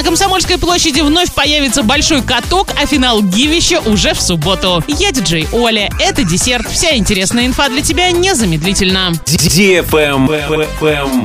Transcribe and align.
На 0.00 0.04
Комсомольской 0.04 0.56
площади 0.56 1.02
вновь 1.02 1.30
появится 1.30 1.82
большой 1.82 2.22
каток, 2.22 2.68
а 2.82 2.86
финал 2.86 3.20
Гивища 3.20 3.80
уже 3.80 4.14
в 4.14 4.22
субботу. 4.22 4.82
Я 4.88 5.12
диджей 5.12 5.46
Оля. 5.52 5.90
Это 6.00 6.24
десерт. 6.24 6.66
Вся 6.70 6.96
интересная 6.96 7.44
инфа 7.44 7.68
для 7.68 7.82
тебя 7.82 8.10
незамедлительно. 8.10 9.12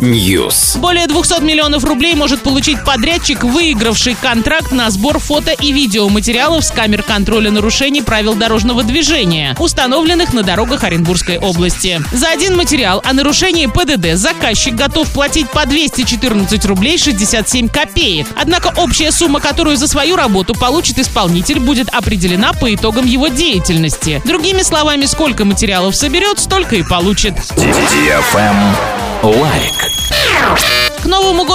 News. 0.01 0.77
Более 0.79 1.07
200 1.07 1.41
миллионов 1.41 1.85
рублей 1.85 2.15
может 2.15 2.41
получить 2.41 2.83
подрядчик, 2.83 3.46
выигравший 3.46 4.17
контракт 4.21 4.73
на 4.73 4.89
сбор 4.89 5.20
фото 5.20 5.54
и 5.54 5.71
видеоматериалов 5.71 6.66
с 6.66 6.71
камер 6.71 7.04
контроля 7.04 7.52
нарушений 7.52 8.02
правил 8.02 8.34
дорожного 8.36 8.84
движения, 8.84 9.55
установленных 9.57 10.34
на 10.34 10.44
дорогах 10.44 10.84
Оренбургской 10.84 11.38
области. 11.38 12.02
За 12.12 12.28
один 12.28 12.57
материал 12.57 13.02
о 13.05 13.14
нарушении 13.14 13.68
ПДД 13.68 14.16
заказчик 14.16 14.76
готов 14.76 15.10
платить 15.14 15.50
по 15.50 15.66
214 15.66 16.66
рублей 16.66 16.98
67 16.98 17.70
копеек. 17.70 18.28
Однако 18.36 18.64
общая 18.77 19.11
сумма, 19.11 19.39
которую 19.39 19.77
за 19.77 19.88
свою 19.88 20.16
работу 20.16 20.54
получит 20.54 21.00
исполнитель, 21.00 21.60
будет 21.60 21.89
определена 21.89 22.54
по 22.54 22.74
итогам 22.74 23.05
его 23.05 23.28
деятельности. 23.28 24.21
Другими 24.25 24.61
словами, 24.61 25.05
сколько 25.05 25.46
материалов 25.46 25.96
соберет, 25.96 26.39
столько 26.39 26.75
и 26.75 26.83
получит. 26.83 27.36
Лайк. 29.24 29.54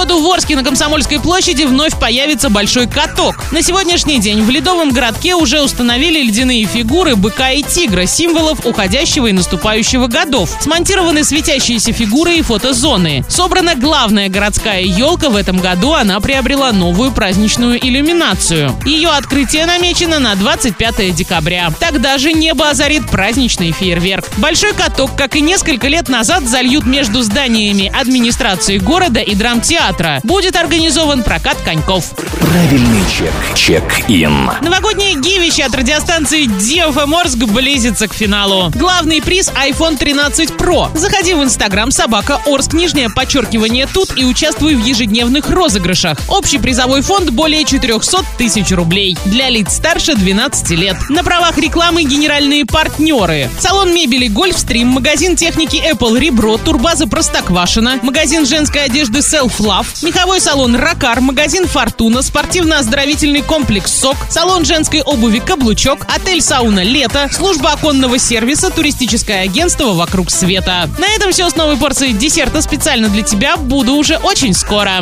Году 0.01 0.19
в 0.19 0.31
Орске 0.31 0.55
на 0.55 0.63
Комсомольской 0.63 1.19
площади 1.19 1.61
вновь 1.61 1.95
появится 1.99 2.49
большой 2.49 2.87
каток. 2.87 3.35
На 3.51 3.61
сегодняшний 3.61 4.17
день 4.17 4.41
в 4.41 4.49
Ледовом 4.49 4.89
городке 4.89 5.35
уже 5.35 5.61
установили 5.61 6.23
ледяные 6.23 6.65
фигуры 6.65 7.15
быка 7.15 7.51
и 7.51 7.61
тигра, 7.61 8.07
символов 8.07 8.65
уходящего 8.65 9.27
и 9.27 9.31
наступающего 9.31 10.07
годов. 10.07 10.57
Смонтированы 10.59 11.23
светящиеся 11.23 11.93
фигуры 11.93 12.37
и 12.37 12.41
фотозоны. 12.41 13.23
Собрана 13.29 13.75
главная 13.75 14.27
городская 14.27 14.81
елка. 14.81 15.29
В 15.29 15.35
этом 15.35 15.59
году 15.59 15.93
она 15.93 16.19
приобрела 16.19 16.71
новую 16.71 17.11
праздничную 17.11 17.77
иллюминацию. 17.77 18.75
Ее 18.87 19.09
открытие 19.09 19.67
намечено 19.67 20.17
на 20.17 20.33
25 20.33 21.13
декабря. 21.13 21.71
Тогда 21.79 22.17
же 22.17 22.33
небо 22.33 22.71
озарит 22.71 23.07
праздничный 23.07 23.71
фейерверк. 23.71 24.25
Большой 24.37 24.73
каток, 24.73 25.15
как 25.15 25.35
и 25.35 25.41
несколько 25.41 25.87
лет 25.89 26.09
назад, 26.09 26.45
зальют 26.45 26.87
между 26.87 27.21
зданиями 27.21 27.93
администрации 27.95 28.79
города 28.79 29.19
и 29.19 29.35
драмтеатра. 29.35 29.90
Будет 30.23 30.55
организован 30.55 31.23
прокат 31.23 31.57
коньков. 31.57 32.13
Правильный 32.39 33.03
чек. 33.09 33.31
Чек-ин. 33.55 34.49
Новогоднее 34.61 35.15
гивище 35.15 35.63
от 35.63 35.75
радиостанции 35.75 36.45
DFM 36.45 37.13
Орск 37.19 37.37
близится 37.37 38.07
к 38.07 38.13
финалу. 38.13 38.71
Главный 38.75 39.21
приз 39.21 39.49
iPhone 39.49 39.97
13 39.97 40.51
Pro. 40.51 40.95
Заходи 40.97 41.33
в 41.33 41.43
Инстаграм 41.43 41.91
собака 41.91 42.39
Орск, 42.45 42.73
нижнее 42.73 43.09
подчеркивание 43.09 43.87
тут 43.87 44.17
и 44.17 44.25
участвуй 44.25 44.75
в 44.75 44.83
ежедневных 44.83 45.49
розыгрышах. 45.49 46.17
Общий 46.27 46.57
призовой 46.57 47.01
фонд 47.01 47.29
более 47.31 47.65
400 47.65 48.25
тысяч 48.37 48.71
рублей. 48.71 49.17
Для 49.25 49.49
лиц 49.49 49.75
старше 49.75 50.15
12 50.15 50.69
лет. 50.71 50.97
На 51.09 51.23
правах 51.23 51.57
рекламы 51.57 52.03
генеральные 52.03 52.65
партнеры. 52.65 53.49
Салон 53.59 53.93
мебели 53.93 54.27
Гольфстрим, 54.27 54.87
магазин 54.87 55.35
техники 55.35 55.81
Apple 55.91 56.17
Ребро, 56.19 56.57
турбаза 56.57 57.07
Простоквашина, 57.07 57.99
магазин 58.01 58.45
женской 58.45 58.85
одежды 58.85 59.19
Self 59.19 59.59
Love, 59.59 59.80
меховой 60.01 60.41
салон 60.41 60.75
Ракар, 60.75 61.21
магазин 61.21 61.67
Фортуна, 61.67 62.21
спортивно-оздоровительный 62.21 63.41
комплекс 63.41 63.91
СОК, 63.99 64.17
салон 64.29 64.65
женской 64.65 65.01
обуви 65.01 65.39
Каблучок, 65.39 66.05
отель 66.13 66.41
Сауна 66.41 66.83
Лето, 66.83 67.29
служба 67.31 67.71
оконного 67.71 68.17
сервиса, 68.17 68.69
туристическое 68.69 69.43
агентство 69.43 69.93
«Вокруг 69.93 70.31
света». 70.31 70.89
На 70.97 71.07
этом 71.15 71.31
все 71.31 71.49
с 71.49 71.55
новой 71.55 71.77
порцией 71.77 72.13
десерта 72.13 72.61
специально 72.61 73.09
для 73.09 73.23
тебя. 73.23 73.57
Буду 73.57 73.93
уже 73.93 74.17
очень 74.17 74.53
скоро. 74.53 74.99